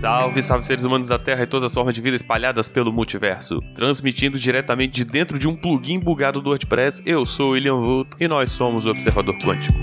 Salve, 0.00 0.42
salve 0.42 0.64
seres 0.64 0.82
humanos 0.82 1.08
da 1.08 1.18
Terra 1.18 1.42
e 1.42 1.46
todas 1.46 1.66
as 1.66 1.74
formas 1.74 1.94
de 1.94 2.00
vida 2.00 2.16
espalhadas 2.16 2.70
pelo 2.70 2.90
multiverso. 2.90 3.60
Transmitindo 3.74 4.38
diretamente 4.38 4.94
de 4.94 5.04
dentro 5.04 5.38
de 5.38 5.46
um 5.46 5.54
plugin 5.54 6.00
bugado 6.00 6.40
do 6.40 6.48
WordPress, 6.48 7.02
eu 7.04 7.26
sou 7.26 7.50
o 7.50 7.52
William 7.52 7.76
Vulto 7.76 8.16
e 8.18 8.26
nós 8.26 8.50
somos 8.50 8.86
o 8.86 8.90
Observador 8.92 9.36
Quântico. 9.36 9.78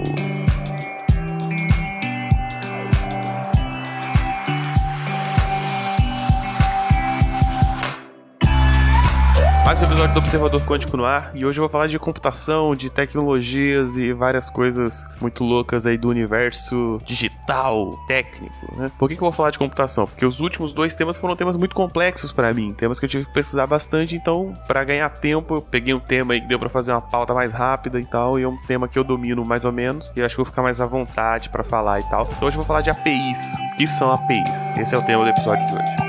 Mais 9.68 9.82
um 9.82 9.84
episódio 9.84 10.14
do 10.14 10.20
Observador 10.20 10.62
Quântico 10.62 10.96
no 10.96 11.04
ar 11.04 11.30
e 11.36 11.46
hoje 11.46 11.60
eu 11.60 11.64
vou 11.64 11.70
falar 11.70 11.88
de 11.88 12.00
computação, 12.00 12.74
de 12.74 12.90
tecnologias 12.90 13.98
e 13.98 14.14
várias 14.14 14.50
coisas 14.50 15.06
muito 15.20 15.44
loucas 15.44 15.86
aí 15.86 15.98
do 15.98 16.08
universo 16.08 17.02
digital, 17.06 17.94
técnico, 18.08 18.56
né? 18.78 18.90
Por 18.98 19.10
que, 19.10 19.16
que 19.16 19.22
eu 19.22 19.26
vou 19.26 19.34
falar 19.34 19.52
de 19.52 19.60
computação? 19.60 20.08
Porque 20.08 20.26
os 20.26 20.40
últimos 20.40 20.72
dois 20.72 20.96
temas 20.96 21.18
foram 21.18 21.36
temas 21.36 21.58
muito 21.58 21.76
complexos 21.76 22.32
para 22.32 22.54
mim, 22.54 22.74
temas 22.74 22.98
que 22.98 23.08
eu 23.08 23.10
tive 23.10 23.26
que 23.26 23.34
pesquisar 23.34 23.68
bastante, 23.68 24.16
então 24.16 24.54
para 24.66 24.86
ganhar 24.86 25.10
tempo 25.10 25.56
eu 25.56 25.62
peguei 25.62 25.94
um 25.94 26.00
tema 26.00 26.34
aí 26.34 26.40
que 26.40 26.48
deu 26.48 26.58
para 26.58 26.70
fazer 26.70 26.94
uma 26.94 27.02
pauta 27.02 27.34
mais 27.34 27.52
rápida 27.52 28.00
e 28.00 28.06
tal, 28.06 28.40
e 28.40 28.44
é 28.44 28.48
um 28.48 28.56
tema 28.68 28.88
que 28.88 28.98
eu 28.98 29.04
domino 29.04 29.44
mais 29.44 29.66
ou 29.66 29.74
menos 29.74 30.14
e 30.16 30.24
acho 30.24 30.34
que 30.34 30.40
eu 30.40 30.46
vou 30.46 30.50
ficar 30.50 30.62
mais 30.62 30.80
à 30.80 30.86
vontade 30.86 31.50
para 31.50 31.66
falar 31.66 32.00
e 32.00 32.10
tal. 32.10 32.22
Então 32.38 32.48
hoje 32.48 32.56
eu 32.56 32.62
vou 32.62 32.66
falar 32.66 32.80
de 32.80 32.90
APIs. 32.90 33.40
O 33.74 33.76
que 33.76 33.86
são 33.86 34.14
APIs? 34.14 34.78
Esse 34.78 34.96
é 34.96 34.98
o 34.98 35.02
tema 35.02 35.26
do 35.26 35.30
episódio 35.30 35.68
de 35.68 35.74
hoje. 35.74 36.07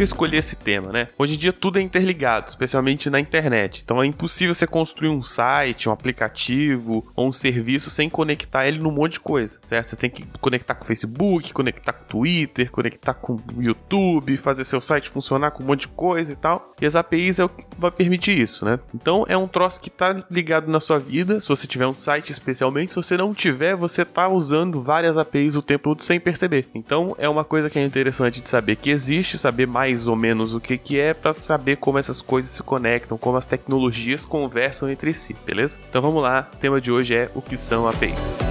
Que 0.00 0.02
eu 0.02 0.06
escolhi 0.06 0.38
esse 0.38 0.56
tema, 0.56 0.90
né? 0.90 1.08
Hoje 1.18 1.34
em 1.34 1.36
dia 1.36 1.52
tudo 1.52 1.78
é 1.78 1.82
interligado, 1.82 2.48
especialmente 2.48 3.10
na 3.10 3.20
internet. 3.20 3.82
Então 3.84 4.02
é 4.02 4.06
impossível 4.06 4.54
você 4.54 4.66
construir 4.66 5.10
um 5.10 5.22
site, 5.22 5.90
um 5.90 5.92
aplicativo 5.92 7.06
ou 7.14 7.28
um 7.28 7.32
serviço 7.32 7.90
sem 7.90 8.08
conectar 8.08 8.66
ele 8.66 8.78
num 8.78 8.90
monte 8.90 9.12
de 9.12 9.20
coisa, 9.20 9.60
certo? 9.62 9.90
Você 9.90 9.96
tem 9.96 10.08
que 10.08 10.24
conectar 10.40 10.74
com 10.74 10.84
o 10.84 10.86
Facebook, 10.86 11.52
conectar 11.52 11.92
com 11.92 12.04
o 12.04 12.08
Twitter, 12.08 12.70
conectar 12.70 13.12
com 13.12 13.34
o 13.34 13.62
YouTube, 13.62 14.38
fazer 14.38 14.64
seu 14.64 14.80
site 14.80 15.10
funcionar 15.10 15.50
com 15.50 15.62
um 15.62 15.66
monte 15.66 15.82
de 15.82 15.88
coisa 15.88 16.32
e 16.32 16.36
tal. 16.36 16.72
E 16.80 16.86
as 16.86 16.96
APIs 16.96 17.38
é 17.38 17.44
o 17.44 17.48
que 17.50 17.66
vai 17.76 17.90
permitir 17.90 18.38
isso, 18.38 18.64
né? 18.64 18.78
Então 18.94 19.26
é 19.28 19.36
um 19.36 19.46
troço 19.46 19.82
que 19.82 19.90
tá 19.90 20.24
ligado 20.30 20.70
na 20.70 20.80
sua 20.80 20.98
vida, 20.98 21.42
se 21.42 21.48
você 21.48 21.66
tiver 21.66 21.86
um 21.86 21.94
site 21.94 22.32
especialmente, 22.32 22.94
se 22.94 22.96
você 22.96 23.18
não 23.18 23.34
tiver, 23.34 23.76
você 23.76 24.02
tá 24.02 24.28
usando 24.28 24.82
várias 24.82 25.18
APIs 25.18 25.56
o 25.56 25.62
tempo 25.62 25.90
todo 25.90 26.02
sem 26.02 26.18
perceber. 26.18 26.68
Então 26.74 27.14
é 27.18 27.28
uma 27.28 27.44
coisa 27.44 27.68
que 27.68 27.78
é 27.78 27.84
interessante 27.84 28.40
de 28.40 28.48
saber 28.48 28.76
que 28.76 28.88
existe, 28.88 29.36
saber 29.36 29.66
mais 29.66 29.89
ou 30.06 30.16
menos 30.16 30.54
o 30.54 30.60
que 30.60 30.78
que 30.78 30.98
é 30.98 31.14
para 31.14 31.32
saber 31.34 31.76
como 31.76 31.98
essas 31.98 32.20
coisas 32.20 32.50
se 32.50 32.62
conectam, 32.62 33.18
como 33.18 33.36
as 33.36 33.46
tecnologias 33.46 34.24
conversam 34.24 34.88
entre 34.88 35.14
si, 35.14 35.34
beleza? 35.44 35.76
Então 35.88 36.02
vamos 36.02 36.22
lá, 36.22 36.48
o 36.52 36.56
tema 36.56 36.80
de 36.80 36.90
hoje 36.90 37.14
é 37.14 37.30
o 37.34 37.42
que 37.42 37.56
são 37.56 37.88
APIs. 37.88 38.49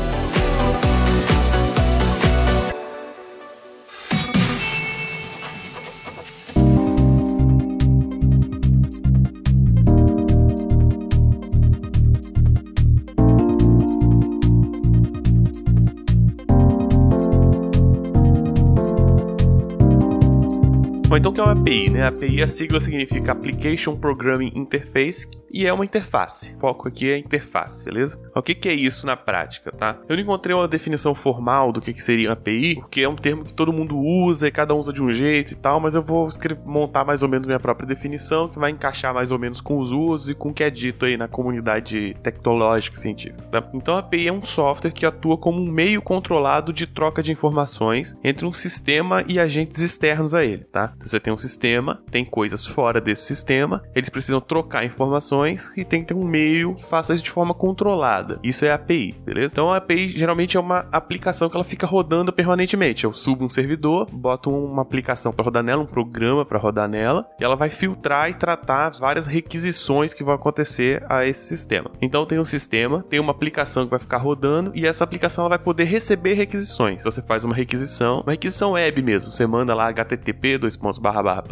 Bom, 21.10 21.18
então 21.18 21.32
o 21.32 21.34
que 21.34 21.42
é 21.42 21.44
uma 21.44 21.54
API, 21.54 21.90
né? 21.90 22.04
A 22.04 22.10
API, 22.10 22.44
a 22.44 22.48
sigla 22.48 22.80
significa 22.80 23.32
Application 23.32 23.96
Programming 23.96 24.52
Interface 24.54 25.39
e 25.52 25.66
é 25.66 25.74
uma 25.74 25.86
interface. 25.86 26.56
Foco 26.60 26.88
aqui 26.88 27.10
é 27.10 27.18
interface, 27.18 27.86
beleza? 27.86 28.20
O 28.36 28.42
que, 28.42 28.54
que 28.54 28.70
é 28.70 28.74
isso 28.74 29.06
na 29.06 29.16
prática, 29.16 29.72
tá? 29.72 29.98
Eu 30.08 30.16
não 30.16 30.24
encontrei 30.24 30.56
uma 30.56 30.68
definição 30.68 31.14
formal 31.16 31.72
do 31.72 31.82
que, 31.82 31.94
que 31.94 32.02
seria 32.02 32.34
API, 32.34 32.76
porque 32.76 33.02
é 33.02 33.10
um 33.10 33.16
termo 33.16 33.44
que 33.44 33.54
todo 33.54 33.74
mundo 33.74 33.98
usa 33.98 34.48
e 34.48 34.52
cada 34.52 34.74
um 34.74 34.80
usa 34.80 34.94
de 34.94 35.04
um 35.04 35.12
jeito 35.12 35.52
e 35.52 35.56
tal, 35.56 35.80
mas 35.80 35.96
eu 35.96 36.04
vou 36.04 36.30
montar 36.66 37.04
mais 37.04 37.24
ou 37.24 37.30
menos 37.30 37.48
minha 37.48 37.60
própria 37.60 37.88
definição 37.88 38.48
que 38.48 38.60
vai 38.60 38.72
encaixar 38.72 39.14
mais 39.14 39.32
ou 39.32 39.40
menos 39.40 39.62
com 39.62 39.78
os 39.78 39.92
usos 39.92 40.30
e 40.30 40.34
com 40.34 40.50
o 40.50 40.54
que 40.54 40.64
é 40.64 40.70
dito 40.70 41.06
aí 41.06 41.18
na 41.18 41.28
comunidade 41.28 42.16
tecnológica 42.24 42.96
e 42.96 43.00
científica. 43.00 43.44
Tá? 43.52 43.70
Então 43.74 43.96
a 43.96 44.00
API 44.00 44.28
é 44.28 44.34
um 44.34 44.44
software 44.44 44.92
que 44.92 45.06
atua 45.06 45.38
como 45.38 45.62
um 45.62 45.72
meio 45.72 46.02
controlado 46.02 46.72
de 46.72 46.88
troca 46.88 47.22
de 47.22 47.32
informações 47.32 48.16
entre 48.24 48.46
um 48.46 48.54
sistema 48.54 49.24
e 49.28 49.40
agentes 49.40 49.80
externos 49.80 50.34
a 50.34 50.44
ele, 50.44 50.64
tá? 50.66 50.94
Então, 50.96 51.08
você 51.08 51.20
tem 51.20 51.34
um 51.34 51.38
sistema, 51.38 52.02
tem 52.10 52.24
coisas 52.26 52.66
fora 52.66 53.02
desse 53.02 53.26
sistema, 53.26 53.84
eles 53.96 54.10
precisam 54.10 54.40
trocar 54.40 54.86
informações 54.86 55.39
e 55.48 55.84
tem 55.84 56.02
que 56.02 56.08
ter 56.08 56.14
um 56.14 56.24
meio 56.24 56.76
que 56.76 56.86
faça 56.86 57.14
isso 57.14 57.24
de 57.24 57.32
forma 57.32 57.54
controlada. 57.54 58.40
Isso 58.44 58.66
é 58.66 58.72
API, 58.72 59.16
beleza? 59.26 59.54
Então 59.54 59.72
a 59.72 59.78
API 59.78 60.10
geralmente 60.10 60.58
é 60.58 60.60
uma 60.60 60.88
aplicação 60.92 61.50
que 61.50 61.56
ela 61.56 61.64
fica 61.64 61.86
rodando 61.86 62.32
permanentemente. 62.32 63.04
Eu 63.04 63.14
subo 63.14 63.46
um 63.46 63.50
servidor, 63.50 64.08
boto 64.12 64.52
uma 64.52 64.82
aplicação 64.82 65.32
para 65.32 65.46
rodar 65.46 65.64
nela, 65.64 65.82
um 65.82 65.86
programa 65.86 66.46
para 66.46 66.60
rodar 66.60 66.88
nela, 66.88 67.28
e 67.40 67.44
ela 67.44 67.56
vai 67.56 67.70
filtrar 67.70 68.30
e 68.30 68.34
tratar 68.34 68.92
várias 68.92 69.28
requisições 69.28 70.14
que 70.14 70.24
vão 70.24 70.34
acontecer 70.34 71.04
a 71.10 71.26
esse 71.26 71.48
sistema. 71.48 71.92
Então 72.02 72.26
tem 72.26 72.40
um 72.40 72.46
sistema, 72.46 73.04
tem 73.10 73.20
uma 73.20 73.32
aplicação 73.32 73.86
que 73.86 73.92
vai 73.92 74.00
ficar 74.00 74.18
rodando 74.18 74.72
e 74.76 74.86
essa 74.86 75.04
aplicação 75.04 75.44
ela 75.44 75.50
vai 75.50 75.60
poder 75.60 75.86
receber 75.86 76.34
requisições. 76.34 77.00
Então 77.00 77.12
você 77.12 77.22
faz 77.22 77.44
uma 77.44 77.56
requisição, 77.56 78.22
uma 78.22 78.32
requisição 78.32 78.72
web 78.72 79.02
mesmo, 79.02 79.32
você 79.32 79.46
manda 79.46 79.74
lá 79.74 79.90
http 79.90 80.58
dois 80.58 80.76
pontos 80.76 81.00
barra 81.00 81.22
barra 81.24 81.44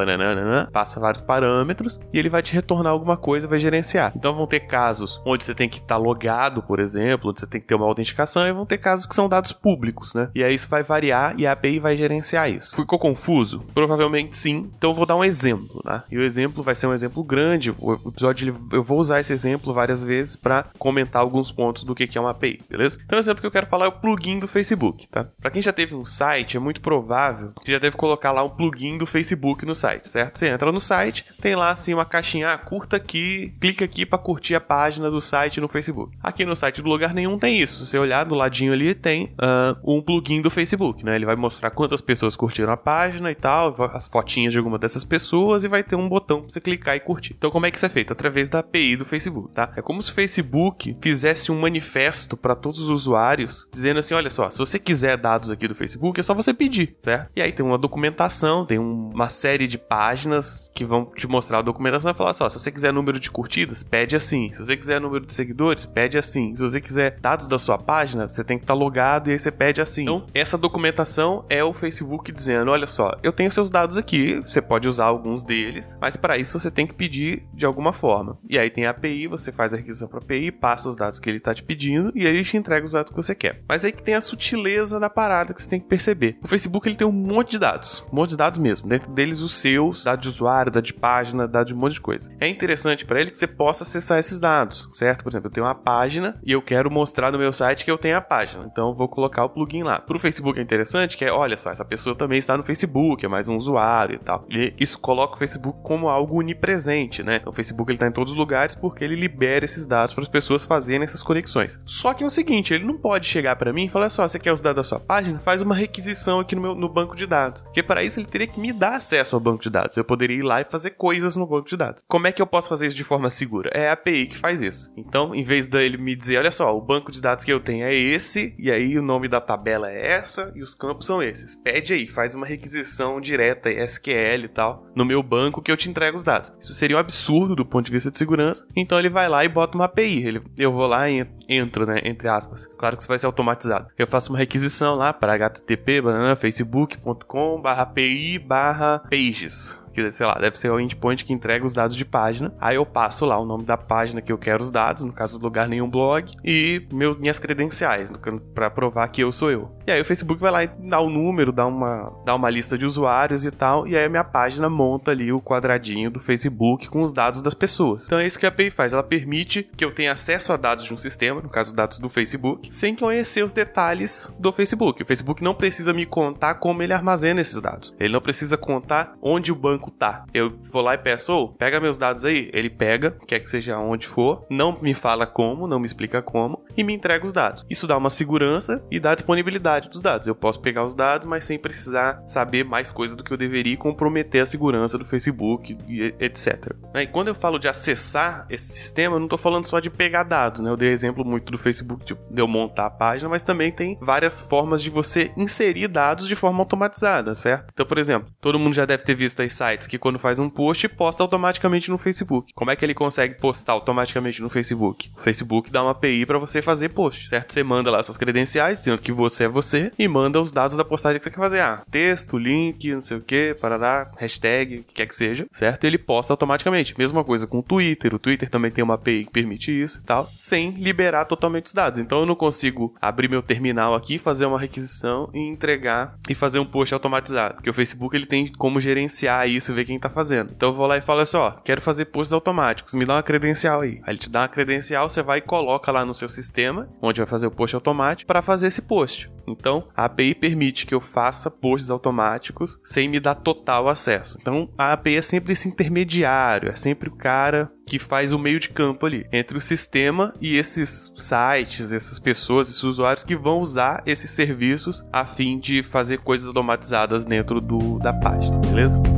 passa 0.72 1.00
vários 1.00 1.22
parâmetros 1.22 2.00
e 2.14 2.20
ele 2.20 2.30
vai 2.30 2.42
te 2.42 2.54
retornar 2.54 2.92
alguma 2.92 3.18
coisa, 3.18 3.48
vai 3.48 3.60
gerenciar. 3.60 3.77
Então 4.16 4.36
vão 4.36 4.48
ter 4.48 4.62
casos 4.62 5.22
onde 5.26 5.44
você 5.44 5.54
tem 5.54 5.70
que 5.70 5.78
estar 5.78 5.96
tá 5.96 5.98
logado, 5.98 6.62
por 6.64 6.80
exemplo, 6.80 7.30
onde 7.30 7.40
você 7.40 7.48
tem 7.48 7.62
que 7.62 7.68
ter 7.68 7.76
uma 7.76 7.86
autenticação, 7.86 8.48
e 8.48 8.52
vão 8.52 8.66
ter 8.66 8.78
casos 8.78 9.06
que 9.06 9.16
são 9.16 9.30
dados 9.30 9.52
públicos, 9.52 10.14
né? 10.14 10.30
E 10.34 10.44
aí 10.44 10.54
isso 10.54 10.70
vai 10.70 10.84
variar 10.84 11.36
e 11.38 11.46
a 11.46 11.52
API 11.52 11.80
vai 11.80 11.98
gerenciar 11.98 12.50
isso. 12.50 12.76
Ficou 12.76 13.00
confuso? 13.00 13.64
Provavelmente 13.74 14.38
sim. 14.38 14.72
Então 14.78 14.92
eu 14.92 14.96
vou 14.96 15.06
dar 15.06 15.16
um 15.16 15.24
exemplo, 15.24 15.82
né? 15.86 16.04
E 16.12 16.18
o 16.18 16.22
exemplo 16.22 16.64
vai 16.64 16.76
ser 16.76 16.88
um 16.88 16.94
exemplo 16.94 17.24
grande. 17.24 17.74
O 17.78 17.94
episódio 17.94 18.56
eu 18.72 18.84
vou 18.84 19.00
usar 19.00 19.20
esse 19.20 19.34
exemplo 19.34 19.74
várias 19.74 20.04
vezes 20.04 20.36
para 20.36 20.66
comentar 20.78 21.22
alguns 21.22 21.52
pontos 21.52 21.84
do 21.84 21.96
que 21.96 22.18
é 22.18 22.22
uma 22.22 22.32
API, 22.32 22.62
beleza? 22.70 22.98
Então 23.06 23.18
o 23.18 23.20
exemplo 23.20 23.42
que 23.42 23.48
eu 23.48 23.52
quero 23.52 23.68
falar 23.68 23.86
é 23.86 23.90
o 23.90 23.92
plugin 23.92 24.40
do 24.40 24.48
Facebook, 24.48 25.08
tá? 25.08 25.28
Para 25.40 25.52
quem 25.52 25.62
já 25.62 25.74
teve 25.74 25.96
um 25.96 26.06
site, 26.06 26.58
é 26.58 26.60
muito 26.60 26.82
provável 26.82 27.52
que 27.64 27.72
já 27.72 27.80
deve 27.80 27.96
colocar 27.96 28.32
lá 28.32 28.44
um 28.44 28.50
plugin 28.50 28.98
do 28.98 29.06
Facebook 29.06 29.66
no 29.66 29.76
site, 29.76 30.10
certo? 30.10 30.40
Você 30.40 30.48
entra 30.48 30.72
no 30.72 30.80
site, 30.80 31.26
tem 31.42 31.56
lá 31.56 31.70
assim 31.70 31.94
uma 31.94 32.06
caixinha, 32.06 32.54
ah, 32.54 32.58
curta 32.58 32.98
aqui, 32.98 33.54
clica 33.68 33.86
aqui 33.86 34.06
para 34.06 34.18
curtir 34.18 34.56
a 34.56 34.62
página 34.62 35.10
do 35.12 35.20
site 35.20 35.60
no 35.60 35.68
Facebook. 35.68 36.18
Aqui 36.24 36.46
no 36.46 36.56
site 36.56 36.82
do 36.82 36.88
lugar 36.88 37.14
nenhum 37.14 37.38
tem 37.38 37.60
isso. 37.60 37.78
Se 37.78 37.88
você 37.88 37.98
olhar 37.98 38.24
do 38.24 38.36
ladinho 38.36 38.72
ali, 38.72 38.96
tem 38.96 39.36
uh, 39.42 39.78
um 39.84 40.02
plugin 40.02 40.42
do 40.42 40.50
Facebook, 40.50 41.04
né? 41.04 41.16
Ele 41.16 41.26
vai 41.26 41.36
mostrar 41.36 41.72
quantas 41.72 42.00
pessoas 42.00 42.36
curtiram 42.36 42.72
a 42.72 42.78
página 42.78 43.30
e 43.30 43.36
tal, 43.36 43.76
as 43.94 44.08
fotinhas 44.08 44.54
de 44.54 44.58
alguma 44.58 44.78
dessas 44.78 45.04
pessoas 45.04 45.64
e 45.64 45.68
vai 45.68 45.84
ter 45.84 45.96
um 45.96 46.08
botão 46.08 46.42
para 46.42 46.50
você 46.50 46.62
clicar 46.62 46.96
e 46.96 47.00
curtir. 47.00 47.36
Então, 47.38 47.52
como 47.52 47.66
é 47.66 47.72
que 47.72 47.78
isso 47.78 47.86
é 47.86 47.90
feito? 47.90 48.14
Através 48.14 48.48
da 48.48 48.60
API 48.60 48.96
do 48.96 49.06
Facebook, 49.06 49.54
tá? 49.54 49.72
É 49.76 49.82
como 49.82 50.02
se 50.02 50.12
o 50.12 50.16
Facebook 50.16 50.94
fizesse 51.02 51.52
um 51.52 51.60
manifesto 51.60 52.38
para 52.38 52.56
todos 52.56 52.80
os 52.80 52.90
usuários, 52.90 53.68
dizendo 53.72 54.00
assim: 54.00 54.14
olha 54.14 54.30
só, 54.30 54.50
se 54.50 54.60
você 54.60 54.80
quiser 54.80 55.18
dados 55.18 55.50
aqui 55.50 55.68
do 55.68 55.76
Facebook, 55.76 56.20
é 56.20 56.24
só 56.24 56.34
você 56.34 56.54
pedir, 56.54 56.96
certo? 57.00 57.32
E 57.36 57.42
aí 57.42 57.52
tem 57.52 57.66
uma 57.66 57.78
documentação, 57.78 58.66
tem 58.66 58.80
uma 58.80 59.30
série 59.30 59.68
de 59.68 59.78
páginas 59.78 60.72
que 60.74 60.86
vão 60.86 61.06
te 61.06 61.28
mostrar 61.28 61.60
a 61.60 61.62
documentação 61.62 62.12
e 62.12 62.16
falar 62.16 62.34
só, 62.34 62.48
se 62.48 62.60
você 62.60 62.72
quiser 62.72 62.94
número 62.94 63.20
de 63.20 63.30
curtidas, 63.30 63.57
pede 63.90 64.16
assim. 64.16 64.52
Se 64.54 64.60
você 64.60 64.76
quiser 64.76 65.00
número 65.02 65.26
de 65.26 65.34
seguidores, 65.34 65.86
pede 65.86 66.18
assim. 66.18 66.56
Se 66.56 66.62
você 66.62 66.82
quiser 66.82 67.20
dados 67.20 67.48
da 67.48 67.58
sua 67.58 67.78
página, 67.78 68.28
você 68.28 68.44
tem 68.44 68.58
que 68.58 68.64
estar 68.64 68.74
tá 68.74 68.80
logado 68.80 69.30
e 69.30 69.32
aí 69.32 69.40
você 69.40 69.52
pede 69.52 69.82
assim. 69.82 70.04
Então, 70.04 70.26
essa 70.34 70.58
documentação 70.58 71.46
é 71.50 71.64
o 71.64 71.74
Facebook 71.74 72.32
dizendo, 72.32 72.72
olha 72.72 72.88
só, 72.88 73.18
eu 73.24 73.32
tenho 73.32 73.52
seus 73.52 73.70
dados 73.70 73.98
aqui, 73.98 74.40
você 74.42 74.62
pode 74.62 74.88
usar 74.88 75.06
alguns 75.06 75.44
deles, 75.44 75.98
mas 76.00 76.18
para 76.18 76.38
isso 76.38 76.60
você 76.60 76.70
tem 76.70 76.86
que 76.86 76.94
pedir 76.94 77.44
de 77.54 77.66
alguma 77.66 77.94
forma. 77.94 78.38
E 78.50 78.58
aí 78.58 78.70
tem 78.70 78.86
a 78.86 78.92
API, 78.92 79.28
você 79.28 79.52
faz 79.52 79.74
a 79.74 79.78
requisição 79.78 80.08
para 80.08 80.20
a 80.20 80.24
API, 80.24 80.52
passa 80.52 80.90
os 80.90 80.98
dados 80.98 81.20
que 81.20 81.30
ele 81.30 81.38
está 81.38 81.54
te 81.54 81.64
pedindo 81.64 82.12
e 82.16 82.26
aí 82.26 82.36
ele 82.36 82.44
te 82.44 82.58
entrega 82.58 82.86
os 82.86 82.92
dados 82.92 83.12
que 83.12 83.16
você 83.16 83.34
quer. 83.34 83.62
Mas 83.68 83.84
aí 83.84 83.92
que 83.92 84.04
tem 84.04 84.16
a 84.16 84.22
sutileza 84.22 85.00
da 85.00 85.10
parada 85.10 85.54
que 85.54 85.62
você 85.62 85.70
tem 85.70 85.80
que 85.80 85.88
perceber. 85.88 86.38
O 86.44 86.48
Facebook 86.48 86.88
ele 86.88 86.96
tem 86.96 87.08
um 87.08 87.12
monte 87.12 87.52
de 87.52 87.60
dados, 87.60 88.06
um 88.12 88.16
monte 88.16 88.32
de 88.32 88.38
dados 88.38 88.60
mesmo. 88.60 88.88
Dentro 88.88 89.12
deles 89.12 89.42
os 89.42 89.56
seus, 89.56 90.04
dados 90.04 90.24
de 90.24 90.30
usuário, 90.30 90.72
dados 90.72 90.88
de 90.88 90.94
página, 90.94 91.48
dados 91.48 91.72
de 91.72 91.74
um 91.74 91.80
monte 91.80 91.94
de 91.94 92.02
coisa. 92.02 92.32
É 92.40 92.48
interessante 92.48 93.06
para 93.06 93.22
ele 93.22 93.32
que 93.32 93.38
você 93.38 93.47
você 93.48 93.56
possa 93.56 93.84
acessar 93.84 94.20
esses 94.20 94.40
dados, 94.40 94.90
certo? 94.94 95.24
Por 95.24 95.30
exemplo, 95.30 95.48
eu 95.48 95.52
tenho 95.52 95.66
uma 95.66 95.76
página 95.76 96.40
e 96.44 96.52
eu 96.52 96.62
quero 96.62 96.92
mostrar 96.92 97.32
no 97.32 97.38
meu 97.38 97.54
site 97.54 97.86
que 97.86 97.92
eu 97.92 97.98
tenho 97.98 98.18
a 98.18 98.22
página. 98.22 98.66
Então 98.70 98.94
vou 98.94 99.08
colocar 99.08 99.46
o 99.46 99.50
plugin 99.50 99.84
lá. 99.84 100.00
Pro 100.00 100.20
Facebook 100.20 100.60
é 100.60 100.62
interessante 100.64 101.16
que 101.16 101.24
é, 101.24 101.32
olha 101.32 101.58
só, 101.58 101.72
essa 101.72 101.86
pessoa 101.86 102.16
também 102.16 102.38
está 102.38 102.58
no 102.58 102.64
Facebook, 102.64 103.26
é 103.26 103.30
mais 103.30 103.48
um 103.48 103.56
usuário 103.56 104.16
e 104.16 104.20
tal. 104.20 104.46
E 104.50 104.74
isso 104.80 105.00
coloca 105.00 105.36
o 105.36 105.38
Facebook 105.38 105.80
como 105.82 106.10
algo 106.10 106.40
onipresente, 106.40 107.24
né? 107.24 107.38
Então 107.38 107.52
o 107.52 107.56
Facebook 107.56 107.92
ele 107.92 107.98
tá 107.98 108.08
em 108.08 108.12
todos 108.12 108.34
os 108.34 108.38
lugares 108.38 108.76
porque 108.76 109.04
ele 109.04 109.16
libera 109.16 109.66
esses 109.66 109.86
dados 109.86 110.14
para 110.14 110.24
as 110.24 110.30
pessoas 110.30 110.66
fazerem 110.66 111.04
essas 111.04 111.24
conexões. 111.24 111.80
Só 111.86 112.14
que 112.14 112.24
é 112.24 112.28
o 112.28 112.32
seguinte, 112.32 112.74
ele 112.74 112.86
não 112.86 112.98
pode 112.98 113.26
chegar 113.26 113.56
para 113.56 113.72
mim 113.72 113.86
e 113.86 113.90
falar 113.90 114.10
só, 114.10 114.28
você 114.28 114.40
quer 114.40 114.52
os 114.52 114.62
dados 114.62 114.78
da 114.78 114.84
sua 114.84 115.00
página? 115.00 115.40
Faz 115.40 115.62
uma 115.62 115.76
requisição 115.76 116.40
aqui 116.40 116.56
no 116.56 116.62
meu 116.62 116.76
no 116.76 116.90
banco 116.90 117.16
de 117.16 117.26
dados. 117.26 117.62
Porque 117.62 117.82
para 117.82 118.04
isso 118.04 118.20
ele 118.20 118.28
teria 118.28 118.48
que 118.48 118.60
me 118.60 118.74
dar 118.74 118.96
acesso 118.96 119.36
ao 119.36 119.40
banco 119.40 119.64
de 119.64 119.70
dados. 119.70 119.96
Eu 119.96 120.04
poderia 120.04 120.38
ir 120.38 120.44
lá 120.44 120.62
e 120.62 120.66
fazer 120.66 120.92
coisas 120.92 121.36
no 121.36 121.48
banco 121.48 121.68
de 121.68 121.78
dados. 121.78 122.04
Como 122.08 122.28
é 122.28 122.32
que 122.32 122.42
eu 122.42 122.48
posso 122.48 122.70
fazer 122.70 122.88
isso 122.88 122.96
de 122.96 123.04
forma 123.04 123.27
segura? 123.30 123.70
É 123.74 123.90
a 123.90 123.94
API 123.94 124.28
que 124.28 124.38
faz 124.38 124.62
isso. 124.62 124.92
Então, 124.96 125.34
em 125.34 125.44
vez 125.44 125.68
dele 125.68 125.98
me 125.98 126.16
dizer, 126.16 126.38
olha 126.38 126.52
só, 126.52 126.76
o 126.76 126.82
banco 126.82 127.12
de 127.12 127.22
dados 127.22 127.44
que 127.44 127.52
eu 127.52 127.60
tenho 127.60 127.86
é 127.86 127.94
esse, 127.94 128.56
e 128.58 128.72
aí 128.72 128.98
o 128.98 129.04
nome 129.04 129.28
da 129.28 129.42
tabela 129.42 129.92
é 129.92 130.14
essa, 130.14 130.52
e 130.56 130.62
os 130.62 130.74
campos 130.74 131.06
são 131.06 131.22
esses. 131.22 131.56
Pede 131.56 131.94
aí, 131.94 132.08
faz 132.08 132.36
uma 132.36 132.46
requisição 132.46 133.20
direta, 133.20 133.70
SQL 133.70 134.46
e 134.46 134.48
tal, 134.48 134.88
no 134.96 135.06
meu 135.06 135.22
banco 135.22 135.62
que 135.62 135.72
eu 135.72 135.78
te 135.78 135.90
entrego 135.90 136.18
os 136.18 136.24
dados. 136.24 136.54
Isso 136.60 136.74
seria 136.74 136.98
um 136.98 137.00
absurdo 137.00 137.56
do 137.56 137.66
ponto 137.66 137.86
de 137.86 137.92
vista 137.92 138.12
de 138.12 138.18
segurança. 138.18 138.68
Então 138.76 138.98
ele 139.00 139.10
vai 139.10 139.28
lá 139.28 139.44
e 139.44 139.50
bota 139.50 139.78
uma 139.78 139.86
API. 139.86 140.26
Ele, 140.26 140.42
eu 140.58 140.72
vou 140.72 140.88
lá 140.88 141.10
e 141.10 141.28
entro, 141.48 141.86
né, 141.86 142.02
entre 142.04 142.28
aspas. 142.28 142.68
Claro 142.78 142.96
que 142.96 143.02
isso 143.02 143.10
vai 143.10 143.20
ser 143.20 143.26
automatizado. 143.26 143.88
Eu 143.98 144.08
faço 144.08 144.32
uma 144.32 144.40
requisição 144.40 144.96
lá 144.96 145.14
para 145.14 145.36
http 145.36 146.02
facebook.com 146.38 147.62
barra 147.62 147.84
API 147.84 148.40
barra 148.40 149.00
pages 149.10 149.80
que, 149.98 150.12
sei 150.12 150.28
lá, 150.28 150.36
deve 150.36 150.58
ser 150.58 150.70
o 150.70 150.80
endpoint 150.80 151.26
que 151.26 151.34
entrega 151.34 151.66
os 151.66 151.74
dados 151.74 151.96
de 151.96 152.06
página. 152.06 152.54
Aí 152.60 152.76
eu 152.76 152.86
passo 152.86 153.26
lá 153.26 153.40
o 153.40 153.46
nome 153.46 153.64
da 153.64 153.76
página 153.76 154.22
que 154.22 154.32
eu 154.32 154.38
quero 154.38 154.62
os 154.62 154.70
dados, 154.70 155.02
no 155.02 155.12
caso 155.12 155.40
do 155.40 155.44
lugar 155.44 155.68
nenhum 155.68 155.90
blog, 155.90 156.32
e 156.46 156.86
meu, 156.94 157.18
minhas 157.18 157.40
credenciais, 157.40 158.12
para 158.54 158.70
provar 158.70 159.08
que 159.08 159.24
eu 159.24 159.32
sou 159.32 159.50
eu. 159.50 159.76
E 159.88 159.92
aí 159.92 160.00
o 160.00 160.06
Facebook 160.06 160.40
vai 160.40 160.52
lá 160.52 160.64
e 160.64 160.68
dá 160.68 161.00
o 161.00 161.08
um 161.08 161.10
número, 161.10 161.52
dá 161.52 161.66
uma, 161.66 162.14
dá 162.24 162.36
uma 162.36 162.50
lista 162.50 162.78
de 162.78 162.86
usuários 162.86 163.46
e 163.46 163.52
tal, 163.52 163.88
e 163.88 163.96
aí 163.96 164.06
a 164.06 164.10
minha 164.10 164.24
página 164.24 164.70
monta 164.70 165.12
ali 165.12 165.32
o 165.32 165.42
quadradinho 165.42 166.12
do 166.12 166.20
Facebook 166.20 166.88
com 166.90 167.02
os 167.02 167.12
dados 167.12 167.42
das 167.42 167.54
pessoas. 167.54 168.06
Então 168.06 168.20
é 168.20 168.28
isso 168.28 168.38
que 168.38 168.46
a 168.46 168.50
API 168.50 168.70
faz, 168.70 168.94
ela 168.94 169.04
permite 169.04 169.64
que 169.64 169.84
eu 169.84 169.92
tenha 169.92 170.12
acesso 170.12 170.54
a 170.54 170.58
dados 170.58 170.86
de 170.86 170.94
um 170.94 170.98
sistema, 170.98 171.42
no 171.42 171.50
caso 171.50 171.76
dados 171.76 171.98
do 171.98 172.10
Facebook, 172.10 172.74
sem 172.74 172.96
conhecer 172.96 173.44
os 173.44 173.54
detalhes 173.54 174.32
do 174.38 174.52
Facebook. 174.52 175.02
O 175.02 175.06
Facebook 175.06 175.44
não 175.44 175.56
precisa 175.56 175.94
me 175.94 176.06
contar 176.06 176.56
como 176.56 176.84
ele 176.84 176.94
armazena 176.94 177.42
esses 177.42 177.60
dados. 177.60 177.96
Ele 178.00 178.14
não 178.14 178.22
precisa 178.22 178.58
contar 178.58 179.16
onde 179.22 179.52
o 179.52 179.56
banco 179.56 179.87
tá. 179.92 180.26
Eu 180.34 180.58
vou 180.72 180.82
lá 180.82 180.94
e 180.94 180.98
peço, 180.98 181.50
pega 181.58 181.80
meus 181.80 181.98
dados 181.98 182.24
aí. 182.24 182.50
Ele 182.54 182.70
pega, 182.70 183.12
quer 183.28 183.40
que 183.40 183.50
seja 183.50 183.78
onde 183.78 184.08
for, 184.08 184.46
não 184.50 184.80
me 184.82 184.94
fala 184.94 185.26
como, 185.26 185.68
não 185.68 185.80
me 185.80 185.86
explica 185.86 186.22
como, 186.22 186.64
e 186.78 186.84
me 186.84 186.94
entrega 186.94 187.26
os 187.26 187.34
dados. 187.34 187.66
Isso 187.70 187.88
dá 187.88 187.98
uma 187.98 188.10
segurança 188.10 188.84
e 188.92 189.00
dá 189.00 189.16
disponibilidade 189.16 189.90
dos 189.90 190.02
dados. 190.02 190.28
Eu 190.28 190.36
posso 190.36 190.60
pegar 190.60 190.84
os 190.84 190.94
dados, 190.94 191.26
mas 191.26 191.44
sem 191.44 191.58
precisar 191.58 192.22
saber 192.26 192.64
mais 192.64 192.92
coisas 192.92 193.16
do 193.16 193.24
que 193.24 193.32
eu 193.32 193.38
deveria 193.38 193.74
e 193.74 193.78
comprometer 193.78 194.42
a 194.42 194.46
segurança 194.46 194.98
do 194.98 195.06
Facebook 195.06 195.78
e 195.88 196.14
etc. 196.20 196.76
Né, 196.94 197.04
e 197.04 197.08
quando 197.08 197.30
eu 197.30 197.36
falo 197.36 197.58
de 197.58 197.68
acessar 197.68 198.46
esse 198.50 198.72
sistema, 198.74 199.16
eu 199.16 199.20
não 199.20 199.26
estou 199.26 199.40
falando 199.40 199.66
só 199.66 199.80
de 199.80 199.90
pegar 199.90 200.24
dados, 200.24 200.62
né? 200.62 200.70
Eu 200.70 200.78
dei 200.78 200.92
exemplo 200.92 201.26
muito 201.26 201.52
do 201.52 201.58
Facebook 201.58 202.06
de 202.06 202.18
eu 202.36 202.48
montar 202.48 202.88
a 202.88 202.90
página, 202.90 203.30
mas 203.30 203.44
também 203.44 203.72
tem 203.72 203.98
várias 204.02 204.44
formas 204.44 204.82
de 204.82 204.90
você 204.90 205.32
inserir 205.38 205.88
dados 205.88 206.28
de 206.28 206.36
forma 206.36 206.60
automatizada, 206.60 207.34
certo? 207.34 207.70
Então, 207.74 207.86
por 207.86 207.98
exemplo, 207.98 208.32
todo 208.42 208.60
mundo 208.60 208.74
já 208.74 208.86
deve 208.86 209.04
ter 209.04 209.16
visto 209.16 209.42
aí 209.42 209.50
sites 209.50 209.78
sites 209.78 209.88
que 209.88 209.98
quando 209.98 210.18
faz 210.18 210.40
um 210.40 210.50
post, 210.50 210.88
posta 210.90 211.24
automaticamente 211.24 211.90
no 211.90 211.98
Facebook. 211.98 212.54
Como 212.54 212.72
é 212.72 212.76
que 212.76 212.84
ele 212.84 212.94
consegue 212.94 213.36
postar 213.36 213.74
automaticamente 213.74 214.42
no 214.42 214.50
Facebook? 214.50 215.12
O 215.16 215.22
Facebook 215.22 215.72
dá 215.72 215.84
uma 215.84 215.92
API 215.92 216.26
para 216.26 216.40
você 216.40 216.62
fazer 216.68 216.90
post, 216.90 217.30
certo? 217.30 217.52
Você 217.52 217.64
manda 217.64 217.92
lá 217.92 218.02
suas 218.02 218.18
credenciais, 218.18 218.80
dizendo 218.80 219.02
que 219.02 219.12
você 219.12 219.44
é 219.44 219.48
você, 219.48 219.92
e 219.98 220.08
manda 220.08 220.40
os 220.40 220.52
dados 220.52 220.76
da 220.76 220.86
postagem 220.86 221.20
que 221.20 221.24
você 221.24 221.30
quer 221.30 221.38
fazer. 221.38 221.62
Ah, 221.62 221.84
texto, 221.92 222.38
link, 222.38 222.94
não 222.94 223.02
sei 223.02 223.18
o 223.18 223.22
que, 223.22 223.56
parará, 223.60 224.12
hashtag, 224.18 224.80
o 224.80 224.84
que 224.84 224.94
quer 224.94 225.06
que 225.06 225.16
seja, 225.16 225.46
certo? 225.52 225.84
Ele 225.84 225.98
posta 225.98 226.34
automaticamente. 226.34 226.96
Mesma 226.98 227.24
coisa 227.24 227.46
com 227.46 227.60
o 227.60 227.64
Twitter. 227.64 228.14
O 228.14 228.20
Twitter 228.20 228.50
também 228.50 228.72
tem 228.72 228.84
uma 228.84 228.96
API 228.96 229.26
que 229.26 229.32
permite 229.32 229.72
isso 229.72 230.00
e 230.00 230.04
tal, 230.04 230.30
sem 230.36 230.72
liberar 230.72 231.26
totalmente 231.26 231.68
os 231.68 231.74
dados. 231.74 232.00
Então 232.00 232.20
eu 232.20 232.26
não 232.26 232.36
consigo 232.36 232.96
abrir 233.02 233.30
meu 233.30 233.42
terminal 233.42 233.94
aqui, 233.94 234.18
fazer 234.18 234.46
uma 234.46 234.60
requisição 234.60 235.30
e 235.34 235.40
entregar 235.40 236.18
e 236.30 236.36
fazer 236.36 236.60
um 236.60 236.66
post 236.66 236.94
automatizado. 236.94 237.56
Porque 237.56 237.70
o 237.70 237.74
Facebook 237.74 238.16
ele 238.16 238.26
tem 238.26 238.48
como 238.48 238.80
gerenciar 238.80 239.48
isso 239.48 239.58
isso, 239.58 239.74
ver 239.74 239.86
quem 239.86 240.00
tá 240.00 240.10
fazendo. 240.10 240.52
Então 240.56 240.70
eu 240.70 240.76
vou 240.76 240.88
lá 240.88 240.98
e 240.98 241.02
falo 241.02 241.22
assim, 241.22 241.38
ó, 241.38 241.52
quero 241.52 241.82
fazer 241.82 242.06
posts 242.06 242.32
automáticos, 242.32 242.94
me 242.94 243.06
dá 243.06 243.16
uma 243.16 243.24
credencial 243.24 243.82
aí. 243.82 244.00
Aí 244.04 244.12
ele 244.12 244.18
te 244.18 244.30
dá 244.30 244.42
uma 244.42 244.48
credencial, 244.48 245.10
você 245.10 245.22
vai 245.22 245.40
e 245.40 245.42
coloca 245.42 245.92
lá 245.92 246.06
no 246.06 246.16
seu 246.16 246.30
sistema, 246.58 246.90
onde 247.02 247.20
vai 247.20 247.28
fazer 247.28 247.46
o 247.46 247.52
post 247.52 247.76
automático, 247.76 248.28
para 248.28 248.42
fazer 248.42 248.68
esse 248.68 248.82
post. 248.82 249.30
Então, 249.48 249.88
a 249.96 250.06
API 250.06 250.34
permite 250.34 250.86
que 250.86 250.94
eu 250.94 251.00
faça 251.00 251.50
posts 251.50 251.90
automáticos 251.90 252.80
sem 252.84 253.08
me 253.08 253.20
dar 253.20 253.36
total 253.36 253.88
acesso. 253.88 254.38
Então, 254.42 254.70
a 254.78 254.92
API 254.94 255.18
é 255.18 255.22
sempre 255.22 255.54
esse 255.54 255.70
intermediário, 255.70 256.70
é 256.70 256.76
sempre 256.76 257.10
o 257.10 257.16
cara 257.16 257.72
que 257.86 258.00
faz 258.00 258.34
o 258.34 258.40
meio 258.40 258.60
de 258.60 258.70
campo 258.70 259.06
ali 259.06 259.26
entre 259.32 259.58
o 259.58 259.62
sistema 259.62 260.34
e 260.42 260.58
esses 260.58 261.14
sites, 261.16 261.94
essas 261.94 262.20
pessoas, 262.20 262.68
esses 262.68 262.84
usuários 262.84 263.24
que 263.24 263.36
vão 263.36 263.60
usar 263.60 264.04
esses 264.06 264.32
serviços 264.32 265.06
a 265.14 265.26
fim 265.26 265.58
de 265.58 265.84
fazer 265.84 266.18
coisas 266.18 266.48
automatizadas 266.48 267.24
dentro 267.24 267.62
do, 267.62 268.00
da 268.00 268.12
página, 268.12 268.58
beleza? 268.58 269.17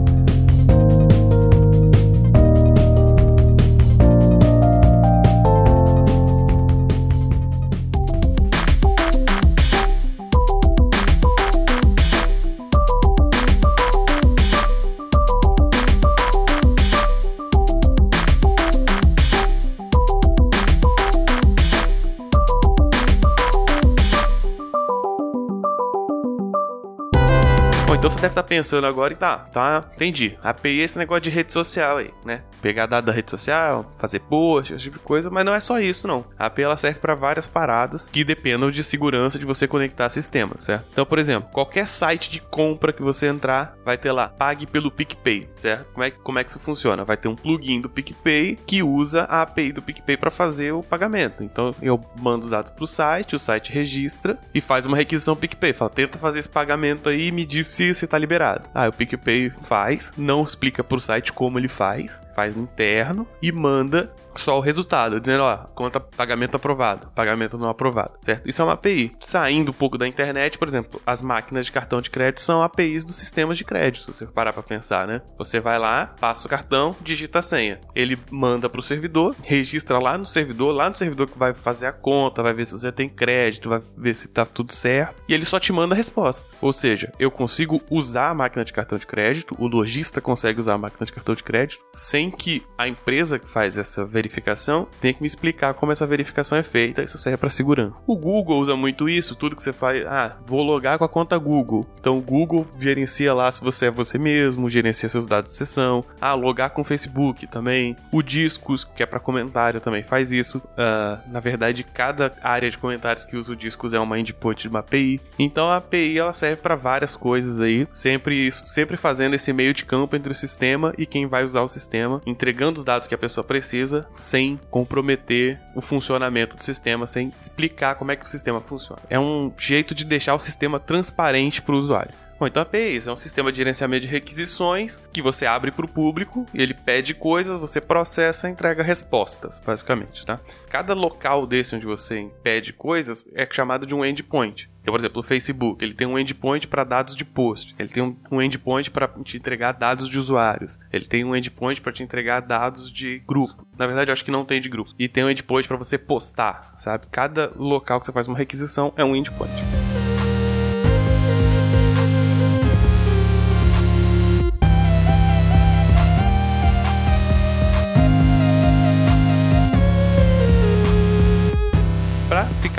Então 28.00 28.10
você 28.10 28.16
deve 28.22 28.32
estar 28.32 28.44
pensando 28.44 28.88
agora 28.88 29.12
e 29.12 29.18
tá, 29.18 29.40
tá, 29.40 29.84
entendi. 29.94 30.38
API 30.42 30.80
é 30.80 30.84
esse 30.86 30.98
negócio 30.98 31.22
de 31.22 31.30
rede 31.30 31.52
social 31.52 31.98
aí, 31.98 32.14
né? 32.24 32.44
Pegar 32.62 32.86
dado 32.86 33.04
da 33.06 33.12
rede 33.12 33.30
social, 33.30 33.94
fazer 33.98 34.20
post, 34.20 34.74
esse 34.74 34.86
tipo 34.86 34.98
de 34.98 35.04
coisa, 35.04 35.30
mas 35.30 35.46
não 35.46 35.54
é 35.54 35.60
só 35.60 35.82
isso, 35.82 36.08
não. 36.08 36.24
A 36.38 36.46
API 36.46 36.64
ela 36.64 36.78
serve 36.78 36.98
para 37.00 37.14
várias 37.14 37.46
paradas 37.46 38.08
que 38.08 38.24
dependem 38.24 38.72
de 38.72 38.86
segurança 38.86 39.38
de 39.38 39.46
você 39.46 39.68
conectar 39.68 40.08
sistemas, 40.08 40.64
certo? 40.64 40.86
Então, 40.94 41.06
por 41.06 41.20
exemplo, 41.20 41.52
qualquer 41.52 41.86
site 41.86 42.32
de 42.32 42.40
compra 42.40 42.94
que 42.94 43.02
você 43.02 43.28
entrar, 43.28 43.76
vai 43.84 43.98
ter 43.98 44.14
lá, 44.14 44.30
pague 44.30 44.66
pelo 44.66 44.90
PicPay, 44.90 45.50
certo? 45.54 45.92
Como 45.92 46.04
é, 46.06 46.10
como 46.12 46.40
é 46.40 46.44
que 46.46 46.52
isso 46.52 46.60
funciona? 46.60 47.04
Vai 47.04 47.18
ter 47.18 47.28
um 47.28 47.36
plugin 47.36 47.82
do 47.82 47.90
PicPay 47.90 48.58
que 48.66 48.82
usa 48.82 49.24
a 49.24 49.42
API 49.42 49.74
do 49.74 49.82
PicPay 49.82 50.16
para 50.16 50.32
fazer 50.32 50.72
o 50.72 50.82
pagamento. 50.82 51.44
Então, 51.44 51.76
eu 51.82 52.00
mando 52.16 52.46
os 52.46 52.52
dados 52.52 52.72
pro 52.72 52.88
site, 52.88 53.36
o 53.36 53.40
site 53.40 53.74
registra 53.74 54.40
e 54.56 54.62
faz 54.62 54.86
uma 54.86 54.96
requisição 54.96 55.36
PicPay. 55.36 55.74
Fala, 55.74 55.92
tenta 55.92 56.18
fazer 56.18 56.40
esse 56.40 56.50
pagamento 56.50 57.10
aí 57.10 57.28
e 57.28 57.32
me 57.32 57.44
diz 57.44 57.68
se 57.68 57.89
você 57.94 58.08
tá 58.08 58.18
liberado. 58.18 58.70
Ah, 58.74 58.88
o 58.88 58.94
PicPay 58.94 59.52
faz, 59.62 60.12
não 60.18 60.44
explica 60.44 60.84
pro 60.84 61.00
site 61.00 61.34
como 61.34 61.58
ele 61.60 61.68
faz, 61.68 62.22
faz 62.36 62.56
interno 62.56 63.28
e 63.42 63.52
manda 63.52 64.12
só 64.36 64.58
o 64.58 64.62
resultado, 64.62 65.20
dizendo, 65.20 65.44
ó, 65.44 65.58
conta 65.76 66.00
pagamento 66.00 66.56
aprovado, 66.56 67.12
pagamento 67.16 67.58
não 67.58 67.70
aprovado, 67.70 68.14
certo? 68.22 68.48
Isso 68.48 68.62
é 68.62 68.66
uma 68.66 68.74
API. 68.74 69.12
Saindo 69.20 69.72
um 69.72 69.74
pouco 69.74 69.98
da 69.98 70.08
internet, 70.08 70.58
por 70.58 70.68
exemplo, 70.68 71.02
as 71.06 71.22
máquinas 71.22 71.66
de 71.66 71.72
cartão 71.72 72.02
de 72.02 72.10
crédito 72.10 72.42
são 72.42 72.64
APIs 72.64 73.04
dos 73.04 73.16
sistemas 73.16 73.58
de 73.58 73.64
crédito, 73.64 74.12
se 74.12 74.20
você 74.20 74.26
parar 74.26 74.54
pra 74.54 74.64
pensar, 74.64 75.08
né? 75.08 75.22
Você 75.38 75.60
vai 75.60 75.80
lá, 75.80 76.16
passa 76.20 76.48
o 76.48 76.50
cartão, 76.50 76.96
digita 77.02 77.40
a 77.40 77.44
senha. 77.44 77.80
Ele 77.96 78.18
manda 78.32 78.70
pro 78.70 78.82
servidor, 78.82 79.36
registra 79.44 80.00
lá 80.00 80.18
no 80.18 80.26
servidor, 80.26 80.74
lá 80.74 80.90
no 80.90 80.96
servidor 80.96 81.28
que 81.28 81.38
vai 81.38 81.54
fazer 81.54 81.88
a 81.88 81.92
conta, 81.92 82.44
vai 82.44 82.54
ver 82.54 82.66
se 82.66 82.74
você 82.74 82.92
tem 82.92 83.10
crédito, 83.10 83.70
vai 83.70 83.82
ver 83.98 84.14
se 84.14 84.28
tá 84.28 84.46
tudo 84.46 84.74
certo, 84.74 85.22
e 85.28 85.34
ele 85.34 85.46
só 85.46 85.60
te 85.60 85.72
manda 85.72 85.94
a 85.94 85.98
resposta. 85.98 86.50
Ou 86.62 86.74
seja, 86.74 87.12
eu 87.20 87.32
consigo 87.32 87.82
usar 87.90 88.30
a 88.30 88.34
máquina 88.34 88.64
de 88.64 88.74
cartão 88.74 88.98
de 88.98 89.08
crédito, 89.08 89.56
o 89.58 89.68
lojista 89.68 90.22
consegue 90.22 90.60
usar 90.60 90.76
a 90.76 90.78
máquina 90.78 91.06
de 91.06 91.14
cartão 91.14 91.36
de 91.36 91.44
crédito, 91.44 91.84
sem 91.94 92.32
que 92.32 92.64
a 92.78 92.88
empresa 92.88 93.40
que 93.40 93.48
faz 93.48 93.78
essa 93.78 94.06
verificação 94.20 94.88
tenha 95.00 95.14
que 95.14 95.22
me 95.22 95.28
explicar 95.28 95.74
como 95.74 95.92
essa 95.92 96.06
verificação 96.06 96.58
é 96.58 96.64
feita. 96.64 97.04
Isso 97.04 97.18
serve 97.18 97.38
para 97.38 97.50
segurança. 97.50 98.04
O 98.06 98.18
Google 98.18 98.60
usa 98.60 98.76
muito 98.76 99.08
isso, 99.08 99.36
tudo 99.36 99.56
que 99.56 99.64
você 99.64 99.74
faz, 99.74 100.06
ah, 100.06 100.38
vou 100.46 100.62
logar 100.62 100.98
com 100.98 101.04
a 101.04 101.10
conta 101.10 101.38
Google. 101.38 101.88
Então 102.00 102.18
o 102.18 102.22
Google 102.22 102.68
gerencia 102.80 103.34
lá 103.34 103.52
se 103.52 103.62
você 103.62 103.86
é 103.86 103.92
você 103.92 104.18
mesmo, 104.18 104.70
gerencia 104.70 105.08
seus 105.08 105.26
dados 105.26 105.52
de 105.52 105.58
sessão. 105.58 106.04
Ah, 106.20 106.34
logar 106.34 106.72
com 106.72 106.82
o 106.82 106.86
Facebook 106.86 107.48
também. 107.48 107.96
O 108.12 108.22
Discos, 108.22 108.84
que 108.84 109.02
é 109.02 109.06
para 109.06 109.20
comentário, 109.20 109.80
também 109.80 110.04
faz 110.04 110.32
isso. 110.32 110.58
Uh, 110.58 111.32
na 111.32 111.40
verdade, 111.40 111.84
cada 111.84 112.34
área 112.42 112.70
de 112.70 112.78
comentários 112.78 113.26
que 113.26 113.38
usa 113.38 113.54
o 113.54 113.56
Discos 113.56 113.94
é 113.94 114.00
uma 114.00 114.20
endpoint 114.20 114.62
de 114.62 114.68
uma 114.68 114.80
API. 114.80 115.22
Então 115.38 115.70
a 115.70 115.78
API 115.78 116.18
ela 116.18 116.34
serve 116.34 116.58
para 116.58 116.76
várias 116.76 117.16
coisas 117.16 117.60
aí, 117.60 117.88
sempre 117.92 118.52
sempre 118.52 118.98
fazendo 118.98 119.36
esse 119.36 119.54
meio 119.54 119.74
de 119.74 119.86
campo 119.86 120.16
entre 120.16 120.32
o 120.32 120.36
sistema 120.36 120.94
e 120.98 121.06
quem 121.06 121.28
vai 121.28 121.44
usar 121.44 121.62
o 121.62 121.68
sistema, 121.68 122.22
entregando 122.26 122.80
os 122.80 122.86
dados 122.86 123.08
que 123.08 123.16
a 123.16 123.18
pessoa 123.18 123.44
precisa 123.44 124.08
sem 124.14 124.60
comprometer 124.70 125.60
o 125.76 125.82
funcionamento 125.82 126.58
do 126.58 126.64
sistema, 126.64 127.08
sem 127.08 127.34
explicar 127.40 127.96
como 127.96 128.12
é 128.12 128.16
que 128.16 128.26
o 128.26 128.28
sistema 128.28 128.62
funciona. 128.62 129.02
É 129.10 129.20
um 129.20 129.52
jeito 129.58 129.96
de 129.96 130.06
deixar 130.06 130.36
o 130.36 130.40
sistema 130.40 130.80
transparente 130.80 131.62
para 131.62 131.76
o 131.76 131.78
usuário. 131.78 132.12
Bom, 132.40 132.48
então 132.48 132.62
APIs 132.62 133.06
é 133.06 133.12
um 133.12 133.18
sistema 133.18 133.52
de 133.52 133.58
gerenciamento 133.58 134.06
de 134.06 134.08
requisições 134.08 135.02
que 135.12 135.22
você 135.22 135.46
abre 135.46 135.72
para 135.72 135.84
o 135.84 135.90
público, 135.90 136.46
ele 136.54 136.74
pede 136.74 137.14
coisas, 137.14 137.58
você 137.58 137.82
processa 137.82 138.50
entrega 138.50 138.82
respostas, 138.82 139.60
basicamente, 139.60 140.26
tá? 140.26 140.40
Cada 140.70 140.94
local 140.94 141.46
desse 141.46 141.76
onde 141.76 141.86
você 141.86 142.32
pede 142.42 142.72
coisas 142.72 143.28
é 143.36 143.46
chamado 143.52 143.86
de 143.86 143.94
um 143.94 144.06
endpoint. 144.06 144.72
Então, 144.82 144.94
por 144.94 145.02
exemplo, 145.02 145.20
o 145.20 145.24
Facebook, 145.24 145.84
ele 145.84 145.94
tem 145.94 146.08
um 146.08 146.18
endpoint 146.18 146.66
para 146.66 146.86
dados 146.86 147.14
de 147.14 147.26
post, 147.26 147.76
ele 147.78 147.90
tem 147.90 148.18
um 148.32 148.42
endpoint 148.42 148.90
para 148.90 149.10
te 149.22 149.36
entregar 149.36 149.74
dados 149.74 150.08
de 150.08 150.18
usuários, 150.18 150.80
ele 150.94 151.08
tem 151.08 151.26
um 151.26 151.36
endpoint 151.36 151.82
para 151.82 151.92
te 151.92 152.04
entregar 152.04 152.40
dados 152.40 152.90
de 152.90 153.20
grupo. 153.28 153.68
Na 153.78 153.86
verdade, 153.86 154.12
eu 154.12 154.14
acho 154.14 154.24
que 154.24 154.32
não 154.32 154.46
tem 154.46 154.62
de 154.62 154.70
grupo. 154.70 154.94
E 154.98 155.10
tem 155.10 155.26
um 155.26 155.30
endpoint 155.30 155.68
para 155.68 155.76
você 155.76 155.98
postar, 155.98 156.74
sabe? 156.78 157.08
Cada 157.12 157.52
local 157.58 158.00
que 158.00 158.06
você 158.06 158.14
faz 158.14 158.30
uma 158.30 158.38
requisição 158.38 158.94
é 158.96 159.04
um 159.04 159.14
endpoint. 159.14 159.52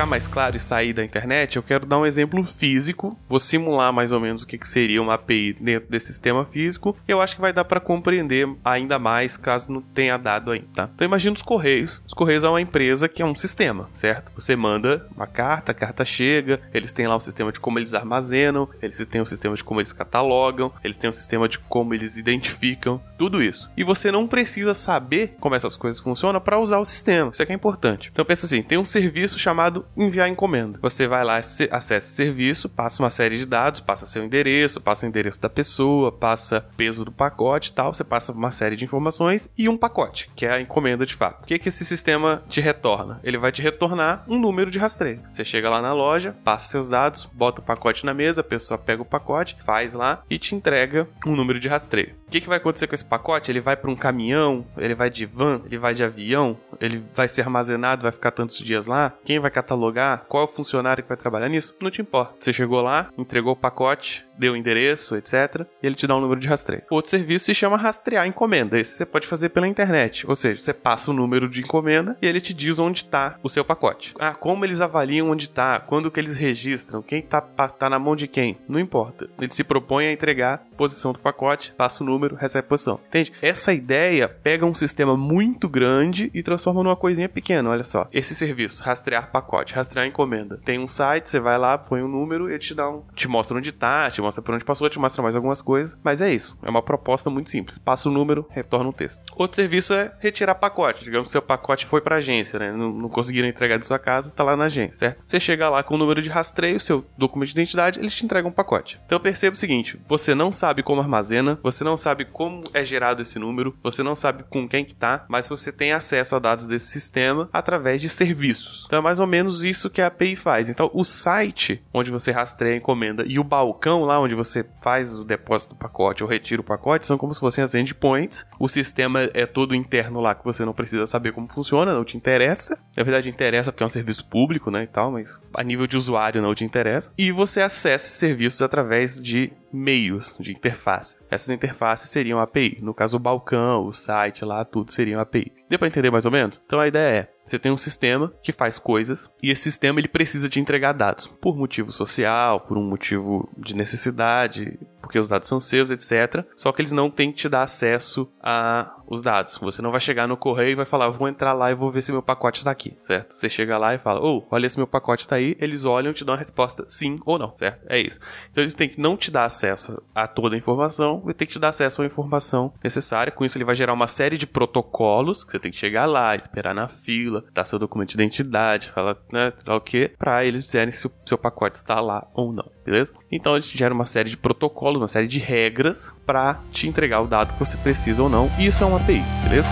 Ficar 0.00 0.06
mais 0.06 0.26
claro 0.26 0.56
e 0.56 0.60
sair 0.60 0.94
da 0.94 1.04
internet, 1.04 1.56
eu 1.56 1.62
quero 1.62 1.84
dar 1.84 1.98
um 1.98 2.06
exemplo 2.06 2.42
físico. 2.42 3.18
Vou 3.28 3.38
simular 3.38 3.92
mais 3.92 4.12
ou 4.12 4.20
menos 4.20 4.42
o 4.42 4.46
que, 4.46 4.58
seria 4.66 5.02
uma 5.02 5.14
API 5.14 5.52
dentro 5.60 5.90
desse 5.90 6.06
sistema 6.06 6.46
físico. 6.46 6.96
E 7.06 7.12
eu 7.12 7.20
acho 7.20 7.34
que 7.34 7.40
vai 7.40 7.52
dar 7.52 7.64
para 7.64 7.80
compreender 7.80 8.48
ainda 8.64 8.98
mais 8.98 9.36
caso 9.36 9.70
não 9.70 9.82
tenha 9.82 10.16
dado 10.16 10.52
ainda, 10.52 10.68
tá? 10.74 10.90
Então 10.94 11.04
imagina 11.04 11.34
os 11.34 11.42
Correios. 11.42 12.00
Os 12.06 12.14
Correios 12.14 12.44
é 12.44 12.48
uma 12.48 12.60
empresa 12.60 13.08
que 13.08 13.20
é 13.20 13.26
um 13.26 13.34
sistema, 13.34 13.90
certo? 13.92 14.32
Você 14.34 14.56
manda 14.56 15.06
uma 15.14 15.26
carta, 15.26 15.72
a 15.72 15.74
carta 15.74 16.02
chega, 16.02 16.60
eles 16.72 16.92
têm 16.92 17.06
lá 17.06 17.16
o 17.16 17.20
sistema 17.20 17.52
de 17.52 17.60
como 17.60 17.78
eles 17.78 17.92
armazenam, 17.92 18.70
eles 18.80 19.04
têm 19.06 19.20
o 19.20 19.26
sistema 19.26 19.54
de 19.54 19.62
como 19.62 19.80
eles 19.80 19.92
catalogam, 19.92 20.72
eles 20.82 20.96
têm 20.96 21.10
o 21.10 21.12
sistema 21.12 21.46
de 21.46 21.58
como 21.58 21.92
eles 21.92 22.16
identificam, 22.16 23.02
tudo 23.18 23.42
isso. 23.42 23.70
E 23.76 23.84
você 23.84 24.10
não 24.10 24.26
precisa 24.26 24.72
saber 24.72 25.34
como 25.40 25.54
essas 25.54 25.76
coisas 25.76 26.00
funcionam 26.00 26.40
para 26.40 26.58
usar 26.58 26.78
o 26.78 26.86
sistema. 26.86 27.30
Isso 27.30 27.42
é 27.42 27.46
que 27.46 27.52
é 27.52 27.54
importante. 27.54 28.08
Então 28.10 28.24
pensa 28.24 28.46
assim, 28.46 28.62
tem 28.62 28.78
um 28.78 28.84
serviço 28.86 29.38
chamado 29.38 29.84
enviar 29.96 30.28
encomenda. 30.28 30.78
Você 30.82 31.06
vai 31.06 31.24
lá, 31.24 31.36
acessa 31.36 31.94
o 31.94 32.00
serviço, 32.00 32.68
passa 32.68 33.02
uma 33.02 33.10
série 33.10 33.38
de 33.38 33.46
dados, 33.46 33.80
passa 33.80 34.06
seu 34.06 34.24
endereço, 34.24 34.80
passa 34.80 35.06
o 35.06 35.08
endereço 35.08 35.40
da 35.40 35.48
pessoa, 35.48 36.12
passa 36.12 36.66
peso 36.76 37.04
do 37.04 37.12
pacote 37.12 37.70
e 37.70 37.72
tal, 37.72 37.92
você 37.92 38.04
passa 38.04 38.32
uma 38.32 38.50
série 38.50 38.76
de 38.76 38.84
informações 38.84 39.50
e 39.56 39.68
um 39.68 39.76
pacote, 39.76 40.30
que 40.34 40.46
é 40.46 40.52
a 40.52 40.60
encomenda 40.60 41.04
de 41.04 41.14
fato. 41.14 41.42
O 41.42 41.46
que, 41.46 41.58
que 41.58 41.68
esse 41.68 41.84
sistema 41.84 42.42
te 42.48 42.60
retorna? 42.60 43.20
Ele 43.22 43.38
vai 43.38 43.52
te 43.52 43.62
retornar 43.62 44.24
um 44.28 44.38
número 44.38 44.70
de 44.70 44.78
rastreio. 44.78 45.22
Você 45.32 45.44
chega 45.44 45.68
lá 45.68 45.82
na 45.82 45.92
loja, 45.92 46.34
passa 46.44 46.68
seus 46.68 46.88
dados, 46.88 47.28
bota 47.32 47.60
o 47.60 47.64
pacote 47.64 48.04
na 48.04 48.14
mesa, 48.14 48.40
a 48.40 48.44
pessoa 48.44 48.78
pega 48.78 49.02
o 49.02 49.06
pacote, 49.06 49.56
faz 49.64 49.94
lá 49.94 50.22
e 50.28 50.38
te 50.38 50.54
entrega 50.54 51.08
um 51.26 51.34
número 51.34 51.60
de 51.60 51.68
rastreio. 51.68 52.14
O 52.26 52.30
que, 52.30 52.40
que 52.40 52.48
vai 52.48 52.58
acontecer 52.58 52.86
com 52.86 52.94
esse 52.94 53.04
pacote? 53.04 53.50
Ele 53.50 53.60
vai 53.60 53.76
para 53.76 53.90
um 53.90 53.96
caminhão, 53.96 54.64
ele 54.76 54.94
vai 54.94 55.10
de 55.10 55.26
van, 55.26 55.62
ele 55.66 55.78
vai 55.78 55.94
de 55.94 56.04
avião, 56.04 56.56
ele 56.80 57.04
vai 57.12 57.26
ser 57.26 57.42
armazenado, 57.42 58.02
vai 58.02 58.12
ficar 58.12 58.30
tantos 58.30 58.58
dias 58.58 58.86
lá? 58.86 59.12
Quem 59.24 59.40
vai 59.40 59.50
catalogar? 59.70 60.24
Qual 60.28 60.42
é 60.42 60.46
o 60.46 60.48
funcionário 60.48 61.02
que 61.02 61.08
vai 61.08 61.16
trabalhar 61.16 61.48
nisso? 61.48 61.74
Não 61.80 61.90
te 61.90 62.02
importa. 62.02 62.34
Você 62.38 62.52
chegou 62.52 62.82
lá, 62.82 63.10
entregou 63.16 63.52
o 63.52 63.56
pacote, 63.56 64.26
deu 64.40 64.54
o 64.54 64.56
endereço, 64.56 65.14
etc. 65.16 65.66
E 65.82 65.86
ele 65.86 65.94
te 65.94 66.06
dá 66.06 66.16
um 66.16 66.20
número 66.20 66.40
de 66.40 66.48
rastreio. 66.48 66.82
Outro 66.90 67.10
serviço 67.10 67.44
se 67.44 67.54
chama 67.54 67.76
rastrear 67.76 68.26
encomenda. 68.26 68.78
Esse 68.78 68.92
você 68.94 69.06
pode 69.06 69.26
fazer 69.26 69.50
pela 69.50 69.68
internet. 69.68 70.26
Ou 70.26 70.34
seja, 70.34 70.60
você 70.60 70.72
passa 70.72 71.10
o 71.10 71.14
número 71.14 71.48
de 71.48 71.60
encomenda 71.60 72.16
e 72.20 72.26
ele 72.26 72.40
te 72.40 72.54
diz 72.54 72.78
onde 72.78 73.02
está 73.02 73.38
o 73.42 73.48
seu 73.48 73.64
pacote. 73.64 74.14
Ah, 74.18 74.34
como 74.34 74.64
eles 74.64 74.80
avaliam 74.80 75.28
onde 75.28 75.44
está, 75.44 75.78
quando 75.78 76.10
que 76.10 76.18
eles 76.18 76.36
registram, 76.36 77.02
quem 77.02 77.18
está 77.18 77.40
tá 77.40 77.90
na 77.90 77.98
mão 77.98 78.16
de 78.16 78.26
quem. 78.26 78.58
Não 78.66 78.80
importa. 78.80 79.28
Ele 79.38 79.52
se 79.52 79.62
propõe 79.62 80.06
a 80.06 80.12
entregar 80.12 80.64
posição 80.76 81.12
do 81.12 81.18
pacote, 81.18 81.74
passa 81.76 82.02
o 82.02 82.06
número, 82.06 82.34
recebe 82.34 82.64
a 82.64 82.68
posição. 82.68 82.98
Entende? 83.08 83.32
Essa 83.42 83.74
ideia 83.74 84.26
pega 84.28 84.64
um 84.64 84.74
sistema 84.74 85.14
muito 85.14 85.68
grande 85.68 86.30
e 86.32 86.42
transforma 86.42 86.82
numa 86.82 86.96
coisinha 86.96 87.28
pequena. 87.28 87.68
Olha 87.68 87.84
só. 87.84 88.06
Esse 88.12 88.34
serviço, 88.34 88.82
rastrear 88.82 89.30
pacote, 89.30 89.74
rastrear 89.74 90.06
encomenda. 90.06 90.58
Tem 90.64 90.78
um 90.78 90.88
site, 90.88 91.28
você 91.28 91.38
vai 91.38 91.58
lá, 91.58 91.76
põe 91.76 92.02
um 92.02 92.08
número 92.08 92.48
e 92.48 92.52
ele 92.52 92.58
te 92.58 92.74
dá 92.74 92.88
um. 92.88 93.02
Te 93.14 93.28
mostra 93.28 93.58
onde 93.58 93.68
está, 93.68 94.10
te 94.10 94.22
mostra 94.22 94.29
mostra 94.30 94.42
por 94.42 94.54
onde 94.54 94.64
passou, 94.64 94.88
te 94.88 94.98
mostra 94.98 95.22
mais 95.22 95.34
algumas 95.34 95.60
coisas, 95.60 95.98
mas 96.02 96.20
é 96.20 96.32
isso. 96.32 96.56
É 96.62 96.70
uma 96.70 96.82
proposta 96.82 97.28
muito 97.28 97.50
simples. 97.50 97.78
Passa 97.78 98.08
o 98.08 98.12
número, 98.12 98.46
retorna 98.50 98.88
um 98.88 98.92
texto. 98.92 99.20
Outro 99.36 99.56
serviço 99.56 99.92
é 99.92 100.12
retirar 100.20 100.54
pacote. 100.54 101.04
Digamos 101.04 101.28
que 101.28 101.32
seu 101.32 101.42
pacote 101.42 101.84
foi 101.86 102.00
para 102.00 102.16
agência, 102.16 102.58
né? 102.58 102.72
Não, 102.72 102.92
não 102.92 103.08
conseguiram 103.08 103.48
entregar 103.48 103.78
de 103.78 103.86
sua 103.86 103.98
casa, 103.98 104.30
tá 104.30 104.44
lá 104.44 104.56
na 104.56 104.64
agência, 104.64 104.94
certo? 104.94 105.22
Você 105.26 105.40
chega 105.40 105.68
lá 105.68 105.82
com 105.82 105.94
o 105.94 105.98
número 105.98 106.22
de 106.22 106.28
rastreio, 106.28 106.78
seu 106.78 107.04
documento 107.18 107.48
de 107.48 107.54
identidade, 107.54 107.98
eles 107.98 108.14
te 108.14 108.24
entregam 108.24 108.50
um 108.50 108.54
pacote. 108.54 109.00
Então 109.06 109.18
perceba 109.18 109.54
o 109.54 109.58
seguinte: 109.58 110.00
você 110.06 110.34
não 110.34 110.52
sabe 110.52 110.82
como 110.82 111.00
armazena, 111.00 111.58
você 111.62 111.82
não 111.82 111.98
sabe 111.98 112.24
como 112.24 112.62
é 112.72 112.84
gerado 112.84 113.22
esse 113.22 113.38
número, 113.38 113.76
você 113.82 114.02
não 114.02 114.14
sabe 114.14 114.44
com 114.44 114.68
quem 114.68 114.84
que 114.84 114.94
tá, 114.94 115.24
mas 115.28 115.48
você 115.48 115.72
tem 115.72 115.92
acesso 115.92 116.36
a 116.36 116.38
dados 116.38 116.66
desse 116.66 116.86
sistema 116.86 117.48
através 117.52 118.00
de 118.00 118.08
serviços. 118.08 118.84
Então 118.86 118.98
é 118.98 119.02
mais 119.02 119.18
ou 119.18 119.26
menos 119.26 119.64
isso 119.64 119.90
que 119.90 120.02
a 120.02 120.06
API 120.06 120.36
faz. 120.36 120.68
Então 120.68 120.90
o 120.94 121.04
site 121.04 121.82
onde 121.92 122.10
você 122.10 122.30
rastreia 122.30 122.74
a 122.74 122.78
encomenda 122.78 123.24
e 123.26 123.38
o 123.38 123.44
balcão 123.44 124.04
lá 124.04 124.19
onde 124.20 124.34
você 124.34 124.64
faz 124.80 125.18
o 125.18 125.24
depósito 125.24 125.74
do 125.74 125.78
pacote 125.78 126.22
ou 126.22 126.28
retira 126.28 126.60
o 126.60 126.64
pacote, 126.64 127.06
são 127.06 127.18
como 127.18 127.34
se 127.34 127.40
fossem 127.40 127.62
as 127.64 127.74
endpoints. 127.74 128.46
O 128.58 128.68
sistema 128.68 129.28
é 129.34 129.46
todo 129.46 129.74
interno 129.74 130.20
lá 130.20 130.34
que 130.34 130.44
você 130.44 130.64
não 130.64 130.72
precisa 130.72 131.06
saber 131.06 131.32
como 131.32 131.48
funciona, 131.48 131.94
não 131.94 132.04
te 132.04 132.16
interessa. 132.16 132.78
Na 132.96 133.02
verdade, 133.02 133.28
interessa 133.28 133.72
porque 133.72 133.82
é 133.82 133.86
um 133.86 133.90
serviço 133.90 134.26
público, 134.26 134.70
né, 134.70 134.84
e 134.84 134.86
tal, 134.86 135.12
mas 135.12 135.40
a 135.54 135.62
nível 135.62 135.86
de 135.86 135.96
usuário 135.96 136.42
não 136.42 136.54
te 136.54 136.64
interessa. 136.64 137.12
E 137.16 137.32
você 137.32 137.60
acessa 137.60 138.08
serviços 138.08 138.62
através 138.62 139.20
de 139.20 139.52
meios 139.72 140.36
de 140.38 140.52
interface. 140.52 141.16
Essas 141.30 141.50
interfaces 141.50 142.10
seriam 142.10 142.40
API. 142.40 142.78
No 142.82 142.94
caso, 142.94 143.16
o 143.16 143.20
balcão, 143.20 143.86
o 143.86 143.92
site 143.92 144.44
lá, 144.44 144.64
tudo 144.64 144.92
seriam 144.92 145.20
API. 145.20 145.59
Deu 145.70 145.78
para 145.78 145.86
entender 145.86 146.10
mais 146.10 146.26
ou 146.26 146.32
menos? 146.32 146.60
Então 146.66 146.80
a 146.80 146.88
ideia 146.88 147.20
é, 147.20 147.28
você 147.44 147.56
tem 147.56 147.70
um 147.70 147.76
sistema 147.76 148.34
que 148.42 148.50
faz 148.50 148.76
coisas 148.76 149.30
e 149.40 149.52
esse 149.52 149.62
sistema 149.62 150.00
ele 150.00 150.08
precisa 150.08 150.48
te 150.48 150.58
entregar 150.58 150.92
dados 150.92 151.28
por 151.40 151.56
motivo 151.56 151.92
social, 151.92 152.60
por 152.60 152.76
um 152.76 152.82
motivo 152.82 153.48
de 153.56 153.76
necessidade, 153.76 154.76
porque 155.00 155.16
os 155.16 155.28
dados 155.28 155.46
são 155.46 155.60
seus, 155.60 155.88
etc. 155.90 156.44
Só 156.56 156.72
que 156.72 156.82
eles 156.82 156.90
não 156.90 157.08
têm 157.08 157.30
que 157.30 157.38
te 157.38 157.48
dar 157.48 157.62
acesso 157.62 158.28
a 158.42 158.99
os 159.10 159.20
dados. 159.20 159.58
Você 159.60 159.82
não 159.82 159.90
vai 159.90 160.00
chegar 160.00 160.28
no 160.28 160.36
correio 160.36 160.70
e 160.70 160.74
vai 160.76 160.86
falar, 160.86 161.10
vou 161.10 161.28
entrar 161.28 161.52
lá 161.52 161.70
e 161.70 161.74
vou 161.74 161.90
ver 161.90 162.00
se 162.00 162.12
meu 162.12 162.22
pacote 162.22 162.60
está 162.60 162.70
aqui, 162.70 162.96
certo? 163.00 163.36
Você 163.36 163.48
chega 163.48 163.76
lá 163.76 163.94
e 163.94 163.98
fala, 163.98 164.20
oh, 164.22 164.46
olha 164.50 164.70
se 164.70 164.78
meu 164.78 164.86
pacote 164.86 165.24
está 165.24 165.36
aí. 165.36 165.56
Eles 165.60 165.84
olham 165.84 166.12
e 166.12 166.14
te 166.14 166.24
dão 166.24 166.34
a 166.34 166.38
resposta 166.38 166.84
sim 166.88 167.18
ou 167.26 167.38
não, 167.38 167.54
certo? 167.56 167.84
É 167.88 167.98
isso. 167.98 168.20
Então 168.50 168.62
eles 168.62 168.72
têm 168.72 168.88
que 168.88 169.00
não 169.00 169.16
te 169.16 169.30
dar 169.30 169.44
acesso 169.44 170.00
a 170.14 170.28
toda 170.28 170.54
a 170.54 170.58
informação 170.58 171.24
e 171.28 171.34
tem 171.34 171.46
que 171.46 171.54
te 171.54 171.58
dar 171.58 171.68
acesso 171.68 172.02
à 172.02 172.06
informação 172.06 172.72
necessária. 172.82 173.32
Com 173.32 173.44
isso 173.44 173.58
ele 173.58 173.64
vai 173.64 173.74
gerar 173.74 173.92
uma 173.92 174.06
série 174.06 174.38
de 174.38 174.46
protocolos 174.46 175.42
que 175.42 175.50
você 175.50 175.58
tem 175.58 175.72
que 175.72 175.78
chegar 175.78 176.06
lá, 176.06 176.36
esperar 176.36 176.74
na 176.74 176.86
fila, 176.86 177.44
dar 177.52 177.64
seu 177.64 177.78
documento 177.78 178.10
de 178.10 178.14
identidade, 178.14 178.92
falar, 178.94 179.16
né, 179.32 179.52
o 179.66 179.80
que, 179.80 180.08
para 180.18 180.44
eles 180.44 180.64
dizerem 180.64 180.92
se 180.92 181.06
o 181.06 181.12
seu 181.26 181.36
pacote 181.36 181.76
está 181.76 182.00
lá 182.00 182.28
ou 182.34 182.52
não, 182.52 182.70
beleza? 182.84 183.12
Então 183.32 183.56
ele 183.56 183.64
gera 183.64 183.92
uma 183.92 184.06
série 184.06 184.30
de 184.30 184.36
protocolos, 184.36 185.00
uma 185.00 185.08
série 185.08 185.26
de 185.26 185.38
regras 185.38 186.14
para 186.26 186.60
te 186.70 186.86
entregar 186.86 187.20
o 187.20 187.26
dado 187.26 187.52
que 187.54 187.58
você 187.58 187.76
precisa 187.76 188.22
ou 188.22 188.28
não. 188.28 188.50
E 188.58 188.66
isso 188.66 188.84
é 188.84 188.86
uma 188.86 188.99
API, 189.00 189.24
beleza? 189.44 189.68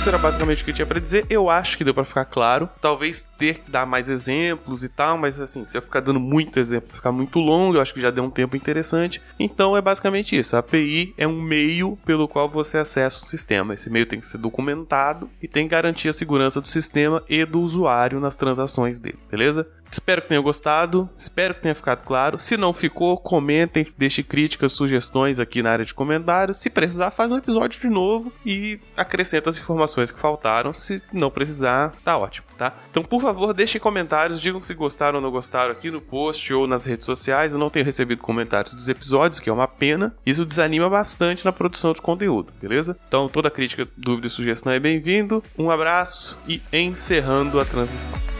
Isso 0.00 0.08
era 0.08 0.16
basicamente 0.16 0.62
o 0.62 0.64
que 0.64 0.70
eu 0.70 0.74
tinha 0.74 0.86
para 0.86 0.98
dizer. 0.98 1.26
Eu 1.28 1.50
acho 1.50 1.76
que 1.76 1.84
deu 1.84 1.92
para 1.92 2.06
ficar 2.06 2.24
claro. 2.24 2.70
Talvez 2.80 3.20
ter 3.36 3.58
que 3.58 3.70
dar 3.70 3.84
mais 3.84 4.08
exemplos 4.08 4.82
e 4.82 4.88
tal, 4.88 5.18
mas 5.18 5.38
assim, 5.38 5.66
se 5.66 5.76
eu 5.76 5.82
ficar 5.82 6.00
dando 6.00 6.18
muito 6.18 6.58
exemplo, 6.58 6.96
ficar 6.96 7.12
muito 7.12 7.38
longo, 7.38 7.76
eu 7.76 7.82
acho 7.82 7.92
que 7.92 8.00
já 8.00 8.10
deu 8.10 8.24
um 8.24 8.30
tempo 8.30 8.56
interessante. 8.56 9.20
Então 9.38 9.76
é 9.76 9.82
basicamente 9.82 10.38
isso. 10.38 10.56
A 10.56 10.60
API 10.60 11.12
é 11.18 11.28
um 11.28 11.42
meio 11.42 11.98
pelo 12.02 12.26
qual 12.26 12.48
você 12.48 12.78
acessa 12.78 13.18
o 13.18 13.26
sistema. 13.26 13.74
Esse 13.74 13.90
meio 13.90 14.06
tem 14.06 14.18
que 14.18 14.26
ser 14.26 14.38
documentado 14.38 15.28
e 15.42 15.46
tem 15.46 15.64
que 15.64 15.72
garantir 15.72 16.08
a 16.08 16.14
segurança 16.14 16.62
do 16.62 16.68
sistema 16.68 17.22
e 17.28 17.44
do 17.44 17.60
usuário 17.60 18.18
nas 18.20 18.36
transações 18.36 18.98
dele, 18.98 19.18
beleza? 19.30 19.68
Espero 19.90 20.22
que 20.22 20.28
tenham 20.28 20.42
gostado, 20.42 21.08
espero 21.18 21.54
que 21.54 21.62
tenha 21.62 21.74
ficado 21.74 22.04
claro. 22.04 22.38
Se 22.38 22.56
não 22.56 22.72
ficou, 22.72 23.16
comentem, 23.16 23.86
deixem 23.98 24.24
críticas, 24.24 24.72
sugestões 24.72 25.40
aqui 25.40 25.62
na 25.62 25.70
área 25.70 25.84
de 25.84 25.94
comentários. 25.94 26.58
Se 26.58 26.70
precisar, 26.70 27.10
faz 27.10 27.32
um 27.32 27.38
episódio 27.38 27.80
de 27.80 27.88
novo 27.88 28.32
e 28.46 28.78
acrescenta 28.96 29.50
as 29.50 29.58
informações 29.58 30.12
que 30.12 30.20
faltaram. 30.20 30.72
Se 30.72 31.02
não 31.12 31.30
precisar, 31.30 31.92
tá 32.04 32.16
ótimo, 32.16 32.46
tá? 32.56 32.74
Então, 32.90 33.02
por 33.02 33.20
favor, 33.20 33.52
deixem 33.52 33.80
comentários, 33.80 34.40
digam 34.40 34.62
se 34.62 34.74
gostaram 34.74 35.16
ou 35.16 35.22
não 35.22 35.30
gostaram 35.30 35.72
aqui 35.72 35.90
no 35.90 36.00
post 36.00 36.52
ou 36.52 36.66
nas 36.66 36.84
redes 36.84 37.04
sociais. 37.06 37.52
Eu 37.52 37.58
não 37.58 37.70
tenho 37.70 37.84
recebido 37.84 38.22
comentários 38.22 38.74
dos 38.74 38.88
episódios, 38.88 39.40
que 39.40 39.50
é 39.50 39.52
uma 39.52 39.68
pena. 39.68 40.14
Isso 40.24 40.44
desanima 40.44 40.88
bastante 40.88 41.44
na 41.44 41.52
produção 41.52 41.92
de 41.92 42.00
conteúdo, 42.00 42.52
beleza? 42.60 42.96
Então, 43.08 43.28
toda 43.28 43.50
crítica, 43.50 43.88
dúvida 43.96 44.28
e 44.28 44.30
sugestão 44.30 44.72
é 44.72 44.78
bem-vindo. 44.78 45.42
Um 45.58 45.70
abraço 45.70 46.38
e 46.46 46.62
encerrando 46.72 47.58
a 47.58 47.64
transmissão. 47.64 48.39